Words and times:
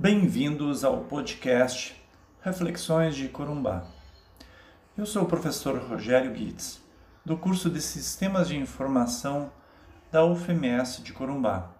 Bem-vindos 0.00 0.84
ao 0.84 1.00
podcast 1.00 2.00
Reflexões 2.40 3.16
de 3.16 3.28
Corumbá. 3.28 3.84
Eu 4.96 5.04
sou 5.04 5.24
o 5.24 5.26
professor 5.26 5.76
Rogério 5.76 6.30
Guides, 6.30 6.80
do 7.24 7.36
curso 7.36 7.68
de 7.68 7.82
Sistemas 7.82 8.46
de 8.46 8.56
Informação 8.56 9.50
da 10.12 10.24
UFMS 10.24 11.02
de 11.02 11.12
Corumbá. 11.12 11.72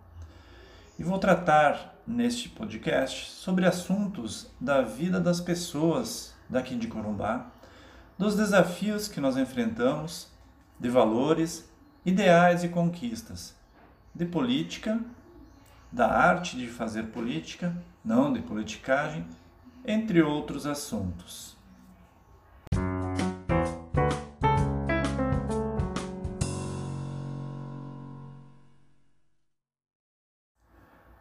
E 0.99 1.05
vou 1.05 1.17
tratar 1.21 1.95
neste 2.05 2.49
podcast 2.49 3.31
sobre 3.31 3.65
assuntos 3.65 4.51
da 4.61 4.83
vida 4.83 5.21
das 5.21 5.41
pessoas 5.41 6.35
daqui 6.49 6.75
de 6.75 6.89
Corumbá, 6.89 7.53
dos 8.19 8.35
desafios 8.35 9.07
que 9.07 9.21
nós 9.21 9.37
enfrentamos, 9.37 10.27
de 10.77 10.89
valores, 10.89 11.71
ideais 12.05 12.65
e 12.65 12.69
conquistas, 12.69 13.55
de 14.13 14.27
política 14.27 15.01
da 15.91 16.07
arte 16.07 16.57
de 16.57 16.69
fazer 16.69 17.05
política, 17.05 17.77
não 18.05 18.33
de 18.33 18.41
politicagem, 18.41 19.27
entre 19.85 20.23
outros 20.23 20.67
assuntos. 20.67 21.57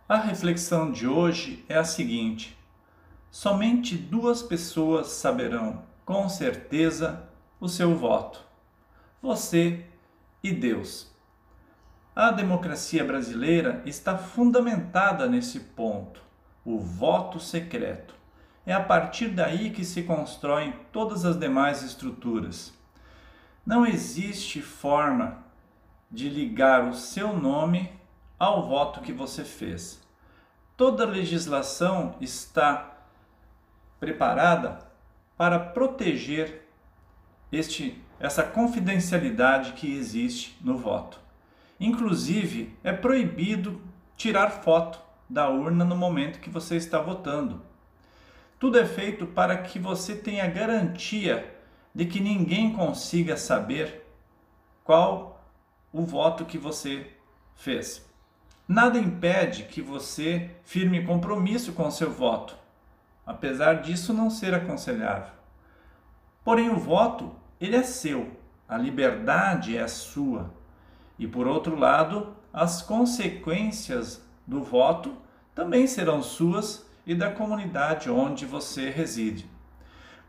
A 0.10 0.18
reflexão 0.18 0.90
de 0.90 1.06
hoje 1.06 1.66
é 1.68 1.78
a 1.78 1.84
seguinte: 1.84 2.58
somente 3.30 3.98
duas 3.98 4.42
pessoas 4.42 5.08
saberão 5.08 5.84
com 6.06 6.30
certeza 6.30 7.28
o 7.60 7.68
seu 7.68 7.94
voto: 7.94 8.42
você 9.22 9.86
e 10.42 10.52
Deus. 10.52 11.17
A 12.20 12.32
democracia 12.32 13.04
brasileira 13.04 13.80
está 13.86 14.18
fundamentada 14.18 15.28
nesse 15.28 15.60
ponto, 15.60 16.20
o 16.66 16.80
voto 16.80 17.40
secreto. 17.40 18.16
É 18.66 18.74
a 18.74 18.84
partir 18.84 19.28
daí 19.28 19.70
que 19.70 19.86
se 19.86 20.02
constroem 20.02 20.74
todas 20.92 21.26
as 21.26 21.38
demais 21.38 21.84
estruturas. 21.84 22.74
Não 23.64 23.86
existe 23.86 24.64
forma 24.64 25.46
de 26.10 26.28
ligar 26.28 26.88
o 26.88 26.96
seu 26.96 27.38
nome 27.38 27.92
ao 28.40 28.68
voto 28.68 29.02
que 29.02 29.14
você 29.14 29.44
fez. 29.44 30.02
Toda 30.76 31.06
legislação 31.06 32.16
está 32.20 32.98
preparada 34.00 34.80
para 35.38 35.60
proteger 35.60 36.68
este, 37.52 38.04
essa 38.20 38.42
confidencialidade 38.42 39.74
que 39.74 39.96
existe 39.96 40.58
no 40.62 40.80
voto. 40.80 41.27
Inclusive, 41.80 42.76
é 42.84 42.92
proibido 42.92 43.82
tirar 44.16 44.50
foto 44.50 45.00
da 45.30 45.50
urna 45.50 45.86
no 45.86 45.96
momento 45.96 46.40
que 46.40 46.50
você 46.50 46.76
está 46.76 47.00
votando. 47.00 47.62
Tudo 48.60 48.80
é 48.80 48.86
feito 48.86 49.28
para 49.28 49.58
que 49.58 49.78
você 49.78 50.16
tenha 50.16 50.48
garantia 50.48 51.56
de 51.94 52.06
que 52.06 52.20
ninguém 52.20 52.74
consiga 52.74 53.38
saber 53.38 54.06
qual 54.84 55.44
o 55.92 56.04
voto 56.04 56.46
que 56.46 56.58
você 56.58 57.12
fez. 57.56 58.08
Nada 58.68 58.98
impede 58.98 59.64
que 59.64 59.82
você 59.82 60.52
firme 60.64 61.06
compromisso 61.06 61.74
com 61.74 61.90
seu 61.90 62.12
voto, 62.12 62.58
apesar 63.26 63.82
disso 63.82 64.14
não 64.14 64.30
ser 64.30 64.54
aconselhável. 64.54 65.34
Porém, 66.44 66.70
o 66.70 66.78
voto, 66.78 67.36
ele 67.60 67.76
é 67.76 67.84
seu, 67.84 68.32
a 68.68 68.78
liberdade 68.78 69.78
é 69.78 69.88
sua. 69.88 70.52
E 71.18 71.28
por 71.28 71.48
outro 71.48 71.76
lado, 71.76 72.36
as 72.54 72.82
consequências 72.82 74.24
do 74.46 74.64
voto 74.64 75.16
também 75.54 75.88
serão 75.88 76.22
suas 76.22 76.86
e 77.06 77.16
da 77.16 77.32
comunidade 77.32 78.10
onde 78.10 78.46
você 78.46 78.90
reside. 78.90 79.50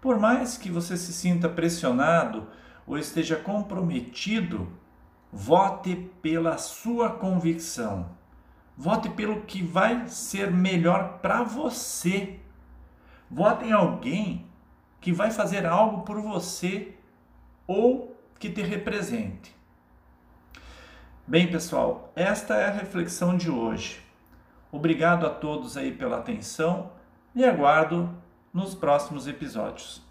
Por 0.00 0.18
mais 0.18 0.56
que 0.56 0.70
você 0.70 0.96
se 0.96 1.12
sinta 1.12 1.48
pressionado 1.48 2.46
ou 2.86 2.96
esteja 2.96 3.36
comprometido, 3.36 4.72
vote 5.32 6.10
pela 6.22 6.56
sua 6.56 7.10
convicção. 7.10 8.16
Vote 8.76 9.10
pelo 9.10 9.42
que 9.42 9.62
vai 9.62 10.06
ser 10.06 10.52
melhor 10.52 11.18
para 11.18 11.42
você. 11.42 12.38
Vote 13.28 13.64
em 13.64 13.72
alguém 13.72 14.46
que 15.00 15.12
vai 15.12 15.30
fazer 15.32 15.66
algo 15.66 16.02
por 16.02 16.20
você 16.20 16.94
ou 17.66 18.16
que 18.38 18.48
te 18.48 18.62
represente. 18.62 19.57
Bem, 21.28 21.46
pessoal, 21.46 22.10
esta 22.16 22.54
é 22.54 22.68
a 22.68 22.70
reflexão 22.70 23.36
de 23.36 23.50
hoje. 23.50 24.00
Obrigado 24.72 25.26
a 25.26 25.28
todos 25.28 25.76
aí 25.76 25.92
pela 25.92 26.16
atenção 26.16 26.90
e 27.34 27.44
aguardo 27.44 28.08
nos 28.50 28.74
próximos 28.74 29.26
episódios. 29.26 30.02